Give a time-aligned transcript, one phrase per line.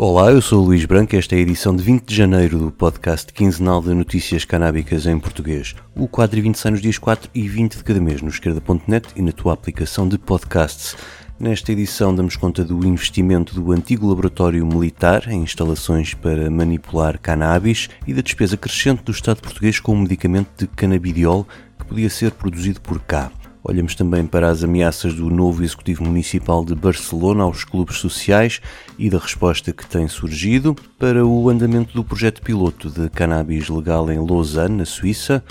[0.00, 2.70] Olá, eu sou o Luís Branco esta é a edição de 20 de janeiro do
[2.70, 5.74] podcast quinzenal de notícias canábicas em português.
[5.92, 9.22] O quadro 20 sai nos dias 4 e 20 de cada mês no esquerda.net e
[9.22, 10.96] na tua aplicação de podcasts.
[11.36, 17.90] Nesta edição damos conta do investimento do antigo laboratório militar em instalações para manipular cannabis
[18.06, 21.44] e da despesa crescente do Estado português com o medicamento de canabidiol
[21.76, 23.32] que podia ser produzido por cá.
[23.68, 28.62] Olhamos também para as ameaças do novo Executivo Municipal de Barcelona aos clubes sociais
[28.98, 34.10] e da resposta que tem surgido, para o andamento do projeto piloto de cannabis legal
[34.10, 35.44] em Lausanne, na Suíça,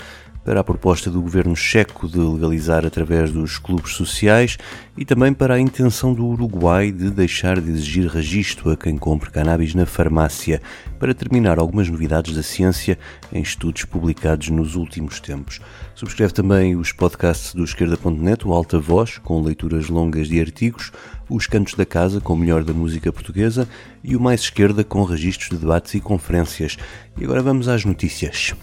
[0.48, 4.56] para a proposta do governo checo de legalizar através dos clubes sociais
[4.96, 9.30] e também para a intenção do Uruguai de deixar de exigir registro a quem compre
[9.30, 10.62] cannabis na farmácia,
[10.98, 12.98] para terminar algumas novidades da ciência
[13.30, 15.60] em estudos publicados nos últimos tempos.
[15.94, 20.90] Subscreve também os podcasts do esquerda.net, o Alta Voz, com leituras longas de artigos,
[21.28, 23.68] os Cantos da Casa, com o melhor da música portuguesa,
[24.02, 26.78] e o Mais Esquerda, com registros de debates e conferências.
[27.20, 28.54] E agora vamos às notícias.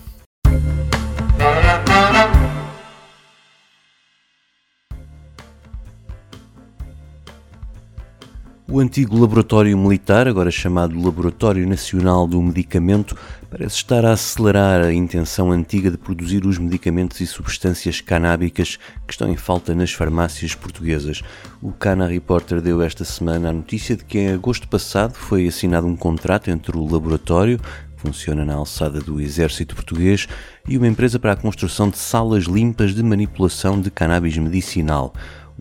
[8.67, 13.15] O antigo laboratório militar, agora chamado Laboratório Nacional do Medicamento,
[13.47, 19.13] parece estar a acelerar a intenção antiga de produzir os medicamentos e substâncias canábicas que
[19.13, 21.21] estão em falta nas farmácias portuguesas.
[21.61, 25.85] O Cana Reporter deu esta semana a notícia de que em agosto passado foi assinado
[25.85, 27.61] um contrato entre o laboratório,
[27.97, 30.27] funciona na alçada do Exército Português,
[30.67, 35.13] e uma empresa para a construção de salas limpas de manipulação de cannabis medicinal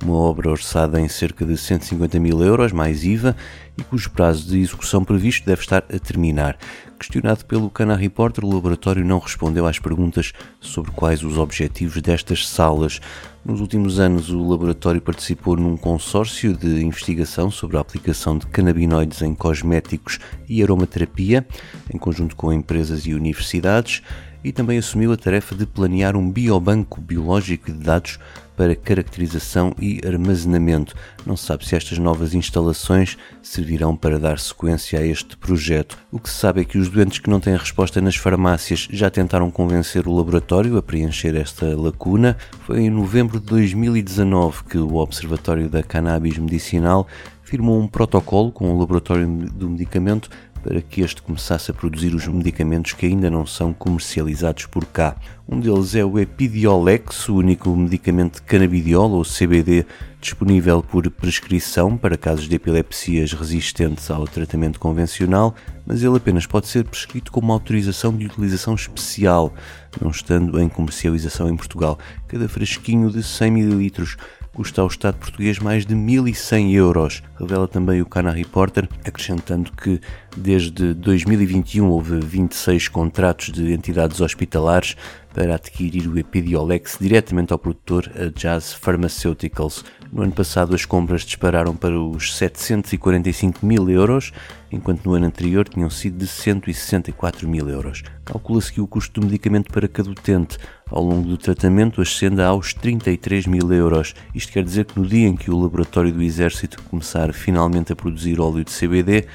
[0.03, 3.37] uma obra orçada em cerca de 150 mil euros, mais IVA,
[3.77, 6.57] e cujo prazo de execução previsto deve estar a terminar.
[6.99, 12.47] Questionado pelo Cana Reporter, o laboratório não respondeu às perguntas sobre quais os objetivos destas
[12.47, 13.01] salas.
[13.45, 19.23] Nos últimos anos, o laboratório participou num consórcio de investigação sobre a aplicação de canabinoides
[19.23, 20.19] em cosméticos
[20.49, 21.47] e aromaterapia,
[21.93, 24.03] em conjunto com empresas e universidades,
[24.43, 28.19] e também assumiu a tarefa de planear um biobanco biológico de dados
[28.57, 30.95] para caracterização e armazenamento.
[31.27, 35.99] Não se sabe se estas novas instalações servirão para dar sequência a este projeto.
[36.11, 39.11] O que se sabe é que os doentes que não têm resposta nas farmácias já
[39.11, 42.37] tentaram convencer o laboratório a preencher esta lacuna.
[42.61, 47.07] Foi em novembro de 2019 que o Observatório da Cannabis Medicinal
[47.43, 50.31] firmou um protocolo com o Laboratório do Medicamento
[50.65, 55.15] para que este começasse a produzir os medicamentos que ainda não são comercializados por cá.
[55.47, 59.85] Um deles é o Epidiolex, o único medicamento de canabidiol ou CBD
[60.19, 65.55] disponível por prescrição para casos de epilepsias resistentes ao tratamento convencional,
[65.85, 69.53] mas ele apenas pode ser prescrito com uma autorização de utilização especial,
[70.01, 71.99] não estando em comercialização em Portugal.
[72.27, 74.17] Cada frasquinho de 100 ml
[74.55, 80.01] custa ao Estado português mais de 1.100 euros, revela também o Cana Reporter, acrescentando que
[80.37, 84.97] desde 2021 houve 26 contratos de entidades hospitalares
[85.33, 89.85] para adquirir o Epidiolex diretamente ao produtor, a Jazz Pharmaceuticals.
[90.13, 94.33] No ano passado as compras dispararam para os 745 mil euros,
[94.71, 98.05] enquanto no ano anterior tinham sido de 164 mil euros.
[98.25, 100.57] Calcula-se que o custo do medicamento para cada utente
[100.89, 104.15] ao longo do tratamento ascenda aos 33 mil euros.
[104.33, 107.97] Isto quer dizer que no dia em que o laboratório do Exército começar finalmente a
[107.97, 109.27] produzir óleo de CBD,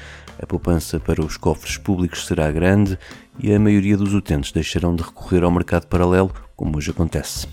[0.42, 2.98] a poupança para os cofres públicos será grande
[3.38, 7.46] e a maioria dos utentes deixarão de recorrer ao mercado paralelo, como hoje acontece.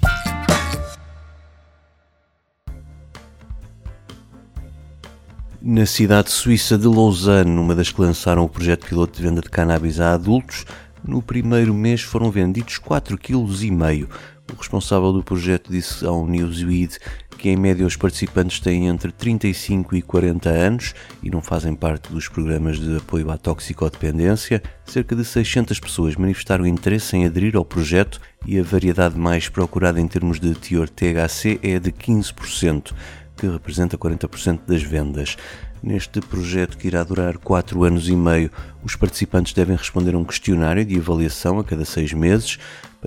[5.61, 9.49] Na cidade suíça de Lausanne, uma das que lançaram o projeto piloto de venda de
[9.49, 10.65] cannabis a adultos,
[11.03, 14.07] no primeiro mês foram vendidos 4,5 kg.
[14.53, 16.97] O responsável do projeto disse ao Newsweek
[17.37, 22.11] que em média os participantes têm entre 35 e 40 anos e não fazem parte
[22.11, 24.61] dos programas de apoio à toxicodependência.
[24.85, 30.01] Cerca de 600 pessoas manifestaram interesse em aderir ao projeto e a variedade mais procurada
[30.01, 32.93] em termos de teor THC é de 15%,
[33.37, 35.37] que representa 40% das vendas.
[35.81, 38.49] Neste projeto, que irá durar 4 anos e meio,
[38.83, 42.57] os participantes devem responder a um questionário de avaliação a cada seis meses.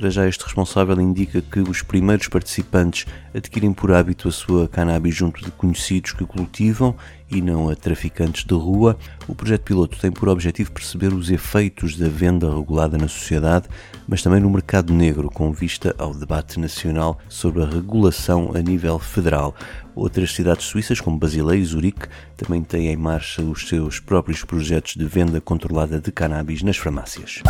[0.01, 3.05] Para já, este responsável indica que os primeiros participantes
[3.35, 6.97] adquirem por hábito a sua cannabis junto de conhecidos que cultivam
[7.31, 8.97] e não a traficantes de rua.
[9.29, 13.69] O projeto piloto tem por objetivo perceber os efeitos da venda regulada na sociedade,
[14.09, 18.99] mas também no mercado negro, com vista ao debate nacional sobre a regulação a nível
[18.99, 19.55] federal.
[19.95, 22.09] Outras cidades suíças, como Basileia e Zurique,
[22.39, 27.43] também têm em marcha os seus próprios projetos de venda controlada de cannabis nas farmácias.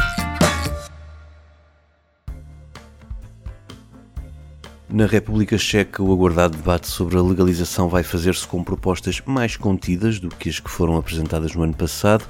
[4.93, 10.19] Na República Checa, o aguardado debate sobre a legalização vai fazer-se com propostas mais contidas
[10.19, 12.25] do que as que foram apresentadas no ano passado.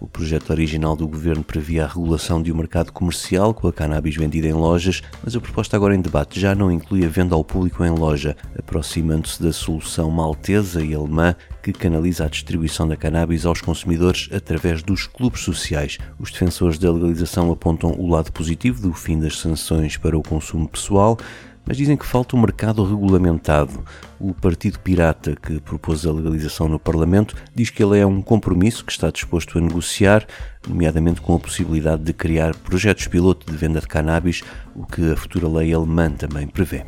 [0.00, 4.16] O projeto original do governo previa a regulação de um mercado comercial com a cannabis
[4.16, 7.44] vendida em lojas, mas a proposta agora em debate já não inclui a venda ao
[7.44, 13.44] público em loja, aproximando-se da solução maltesa e alemã que canaliza a distribuição da cannabis
[13.44, 15.98] aos consumidores através dos clubes sociais.
[16.18, 20.66] Os defensores da legalização apontam o lado positivo do fim das sanções para o consumo
[20.66, 21.18] pessoal,
[21.66, 23.84] mas dizem que falta um mercado regulamentado.
[24.18, 28.84] O Partido Pirata, que propôs a legalização no Parlamento, diz que ele é um compromisso
[28.84, 30.26] que está disposto a negociar,
[30.66, 34.42] nomeadamente com a possibilidade de criar projetos piloto de venda de cannabis,
[34.74, 36.84] o que a futura lei alemã também prevê.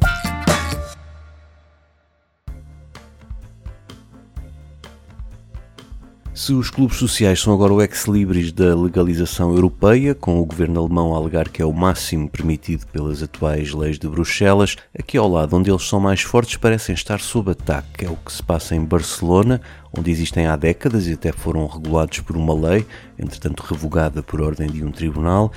[6.39, 11.13] Se os clubes sociais são agora o ex-libris da legalização europeia, com o governo alemão
[11.13, 15.57] a alegar que é o máximo permitido pelas atuais leis de Bruxelas, aqui ao lado,
[15.57, 18.05] onde eles são mais fortes, parecem estar sob ataque.
[18.05, 19.61] É o que se passa em Barcelona,
[19.93, 22.87] onde existem há décadas e até foram regulados por uma lei,
[23.19, 25.51] entretanto revogada por ordem de um tribunal.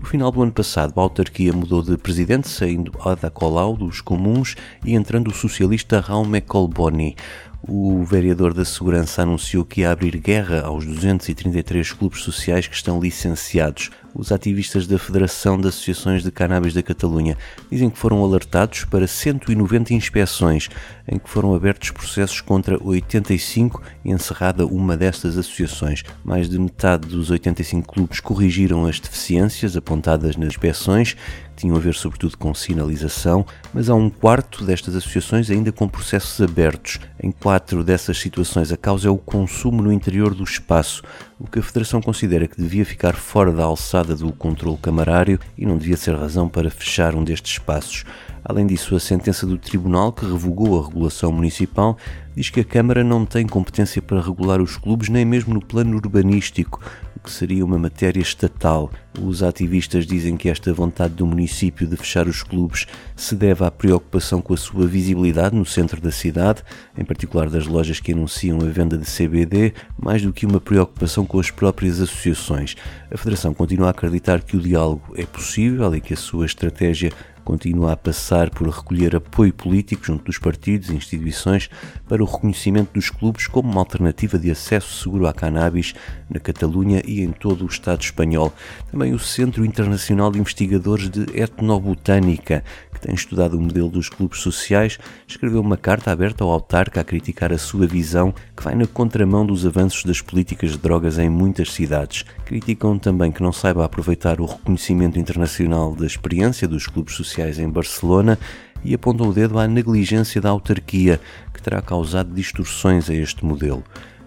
[0.00, 4.54] No final do ano passado, a autarquia mudou de presidente, saindo Ada Colau dos comuns
[4.84, 7.16] e entrando o socialista Raume Colboni.
[7.60, 13.00] O vereador da Segurança anunciou que ia abrir guerra aos 233 clubes sociais que estão
[13.00, 13.90] licenciados.
[14.14, 17.36] Os ativistas da Federação de Associações de Cannabis da Catalunha
[17.70, 20.68] dizem que foram alertados para 190 inspeções,
[21.06, 26.04] em que foram abertos processos contra 85 e encerrada uma destas associações.
[26.24, 31.16] Mais de metade dos 85 clubes corrigiram as deficiências apontadas nas inspeções,
[31.58, 33.44] tinham a ver sobretudo com sinalização,
[33.74, 37.00] mas há um quarto destas associações ainda com processos abertos.
[37.20, 41.02] Em quatro dessas situações, a causa é o consumo no interior do espaço,
[41.38, 45.66] o que a Federação considera que devia ficar fora da alçada do controle camarário e
[45.66, 48.04] não devia ser razão para fechar um destes espaços.
[48.44, 51.98] Além disso, a sentença do Tribunal, que revogou a regulação municipal,
[52.34, 55.96] diz que a Câmara não tem competência para regular os clubes, nem mesmo no plano
[55.96, 56.80] urbanístico,
[57.18, 58.90] que seria uma matéria estatal.
[59.20, 62.86] Os ativistas dizem que esta vontade do município de fechar os clubes
[63.16, 66.62] se deve à preocupação com a sua visibilidade no centro da cidade,
[66.96, 71.26] em particular das lojas que anunciam a venda de CBD, mais do que uma preocupação
[71.26, 72.76] com as próprias associações.
[73.10, 77.12] A Federação continua a acreditar que o diálogo é possível e que a sua estratégia
[77.48, 81.70] continua a passar por recolher apoio político junto dos partidos e instituições
[82.06, 85.94] para o reconhecimento dos clubes como uma alternativa de acesso seguro à cannabis
[86.28, 88.52] na Catalunha e em todo o Estado espanhol.
[88.92, 92.62] Também o Centro Internacional de Investigadores de Etnobotânica,
[92.98, 97.04] que tem estudado o modelo dos clubes sociais, escreveu uma carta aberta ao autarca a
[97.04, 101.28] criticar a sua visão, que vai na contramão dos avanços das políticas de drogas em
[101.28, 102.24] muitas cidades.
[102.44, 107.68] Criticam também que não saiba aproveitar o reconhecimento internacional da experiência dos clubes sociais em
[107.68, 108.38] Barcelona
[108.84, 111.20] e apontam o dedo à negligência da autarquia,
[111.54, 113.84] que terá causado distorções a este modelo.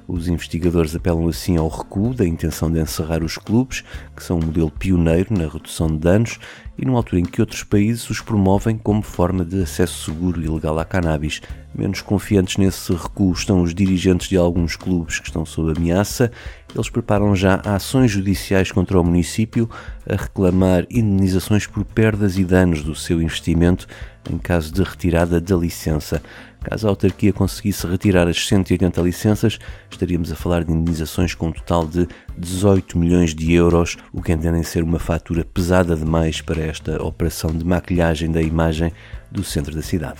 [0.08, 3.82] Os investigadores apelam assim ao recuo da intenção de encerrar os clubes,
[4.14, 6.38] que são um modelo pioneiro na redução de danos,
[6.78, 10.48] e numa altura em que outros países os promovem como forma de acesso seguro e
[10.48, 11.42] legal à cannabis.
[11.74, 16.32] Menos confiantes nesse recuo estão os dirigentes de alguns clubes que estão sob ameaça.
[16.74, 19.70] Eles preparam já ações judiciais contra o município
[20.10, 23.88] a reclamar indenizações por perdas e danos do seu investimento
[24.30, 26.22] em caso de retirada da licença.
[26.64, 29.58] Caso a autarquia conseguisse retirar as 180 licenças,
[29.90, 34.32] estaríamos a falar de indenizações com um total de 18 milhões de euros, o que
[34.32, 38.94] entendem ser uma fatura pesada demais para esta operação de maquilhagem da imagem
[39.32, 40.20] do centro da cidade.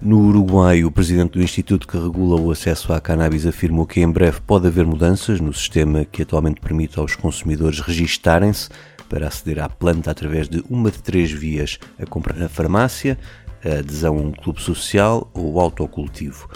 [0.00, 4.10] No Uruguai, o presidente do instituto que regula o acesso à cannabis afirmou que em
[4.10, 8.68] breve pode haver mudanças no sistema que atualmente permite aos consumidores registarem-se
[9.12, 13.18] para aceder à planta através de uma de três vias: a compra na farmácia,
[13.62, 16.48] a adesão a um clube social ou o autocultivo.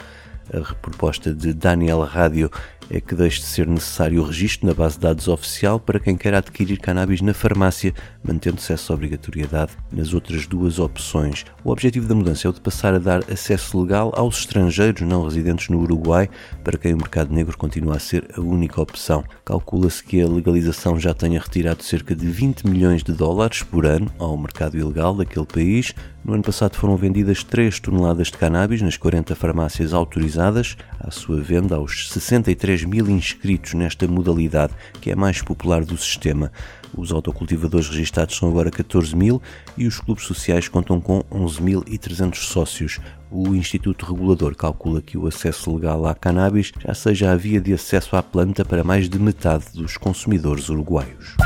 [0.51, 2.51] A proposta de Daniel Rádio
[2.91, 6.17] é que deixe de ser necessário o registro na base de dados oficial para quem
[6.17, 11.45] quer adquirir cannabis na farmácia, mantendo-se essa obrigatoriedade nas outras duas opções.
[11.65, 15.25] O objetivo da mudança é o de passar a dar acesso legal aos estrangeiros não
[15.25, 16.29] residentes no Uruguai,
[16.63, 19.25] para quem o mercado negro continua a ser a única opção.
[19.45, 24.11] Calcula-se que a legalização já tenha retirado cerca de 20 milhões de dólares por ano
[24.19, 25.95] ao mercado ilegal daquele país.
[26.27, 31.41] No ano passado foram vendidas 3 toneladas de cannabis nas 40 farmácias autorizadas à sua
[31.41, 36.51] venda aos 63 3 mil inscritos nesta modalidade, que é a mais popular do sistema.
[36.93, 39.41] Os autocultivadores registados são agora 14 mil
[39.79, 42.99] e os clubes sociais contam com 11.300 sócios.
[43.31, 47.73] O Instituto Regulador calcula que o acesso legal à cannabis já seja a via de
[47.73, 51.37] acesso à planta para mais de metade dos consumidores uruguaios.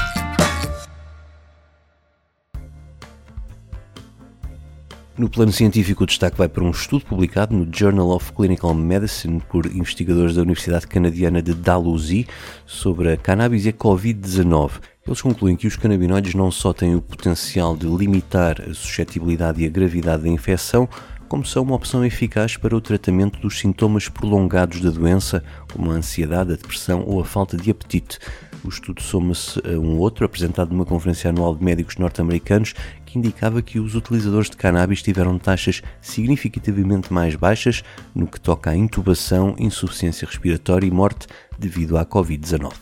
[5.20, 9.38] No plano científico, o destaque vai para um estudo publicado no Journal of Clinical Medicine
[9.50, 12.26] por investigadores da Universidade Canadiana de Dalhousie
[12.64, 14.80] sobre a cannabis e a Covid-19.
[15.06, 19.66] Eles concluem que os canabinoides não só têm o potencial de limitar a suscetibilidade e
[19.66, 20.88] a gravidade da infecção,
[21.30, 25.94] como são uma opção eficaz para o tratamento dos sintomas prolongados da doença, como a
[25.94, 28.18] ansiedade, a depressão ou a falta de apetite.
[28.64, 32.74] O estudo soma-se a um outro apresentado numa conferência anual de médicos norte-americanos
[33.06, 38.70] que indicava que os utilizadores de cannabis tiveram taxas significativamente mais baixas no que toca
[38.70, 42.72] à intubação, insuficiência respiratória e morte devido à Covid-19.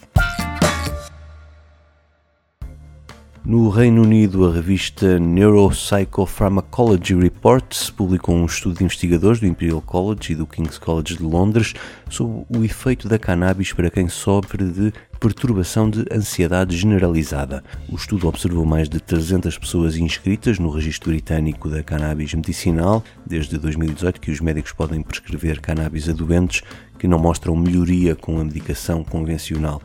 [3.49, 10.35] No Reino Unido, a revista Neuropsychopharmacology Reports publicou um estudo de investigadores do Imperial College
[10.35, 11.73] e do King's College de Londres
[12.11, 17.65] sobre o efeito da cannabis para quem sofre de perturbação de ansiedade generalizada.
[17.91, 23.57] O estudo observou mais de 300 pessoas inscritas no registro britânico da cannabis medicinal desde
[23.57, 26.63] 2018 que os médicos podem prescrever cannabis a doentes
[26.99, 29.81] que não mostram melhoria com a medicação convencional.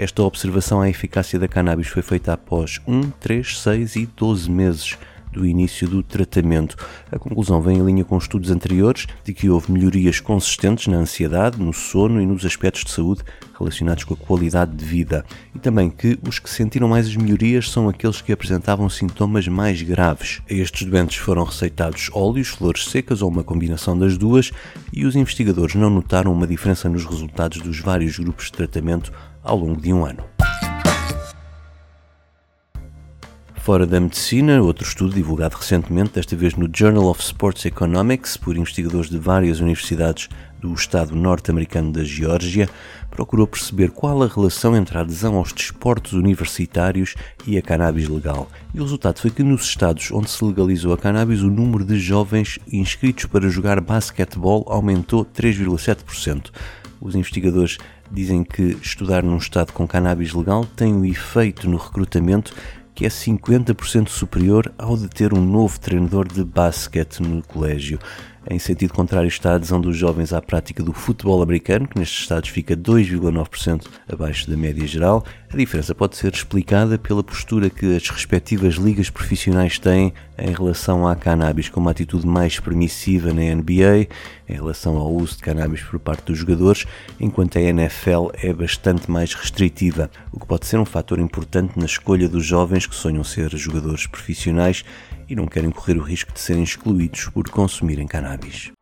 [0.00, 4.96] Esta observação à eficácia da cannabis foi feita após 1, 3, 6 e 12 meses
[5.32, 6.76] do início do tratamento.
[7.10, 11.60] A conclusão vem em linha com estudos anteriores de que houve melhorias consistentes na ansiedade,
[11.60, 13.24] no sono e nos aspectos de saúde
[13.58, 15.24] relacionados com a qualidade de vida.
[15.52, 19.82] E também que os que sentiram mais as melhorias são aqueles que apresentavam sintomas mais
[19.82, 20.40] graves.
[20.48, 24.52] A estes doentes foram receitados óleos, flores secas ou uma combinação das duas,
[24.92, 29.12] e os investigadores não notaram uma diferença nos resultados dos vários grupos de tratamento
[29.48, 30.24] ao longo de um ano.
[33.68, 38.56] Fora da medicina, outro estudo divulgado recentemente, desta vez no Journal of Sports Economics, por
[38.56, 42.66] investigadores de várias universidades do estado norte-americano da Geórgia,
[43.10, 47.14] procurou perceber qual a relação entre a adesão aos desportos universitários
[47.46, 48.48] e a cannabis legal.
[48.72, 51.98] E o resultado foi que nos estados onde se legalizou a cannabis, o número de
[51.98, 56.50] jovens inscritos para jogar basquetebol aumentou 3,7%.
[57.00, 57.76] Os investigadores
[58.10, 62.54] dizem que estudar num estado com cannabis legal tem um efeito no recrutamento
[62.98, 67.96] que é 50% superior ao de ter um novo treinador de basquete no colégio.
[68.50, 72.20] Em sentido contrário está a adesão dos jovens à prática do futebol americano, que nestes
[72.20, 75.22] estados fica 2,9% abaixo da média geral.
[75.52, 81.06] A diferença pode ser explicada pela postura que as respectivas ligas profissionais têm em relação
[81.06, 84.08] à cannabis, com uma atitude mais permissiva na NBA
[84.48, 86.86] em relação ao uso de cannabis por parte dos jogadores,
[87.20, 91.84] enquanto a NFL é bastante mais restritiva, o que pode ser um fator importante na
[91.84, 94.84] escolha dos jovens que sonham ser jogadores profissionais
[95.28, 98.72] e não querem correr o risco de serem excluídos por consumirem cannabis.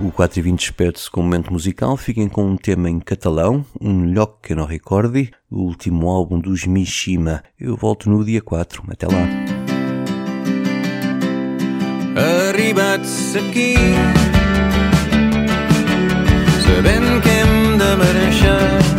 [0.00, 1.96] O 4 e 20 despede-se com um momento musical.
[1.96, 6.66] Fiquem com um tema em catalão, um Lloc que não recorde, o último álbum dos
[6.66, 7.42] Mishima.
[7.58, 8.84] Eu volto no dia 4.
[8.90, 9.26] Até lá.
[12.50, 13.74] Arribats aqui
[16.84, 17.33] sabent que
[17.94, 18.94] hem de marxar.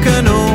[0.00, 0.51] que no